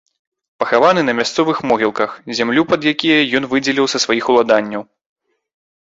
Пахаваны 0.61 1.01
на 1.09 1.13
мясцовых 1.19 1.57
могілках, 1.71 2.17
зямлю 2.39 2.61
пад 2.71 2.81
якія 2.95 3.19
ён 3.41 3.49
выдзеліў 3.55 3.85
са 3.95 4.03
сваіх 4.07 4.25
уладанняў. 4.35 4.81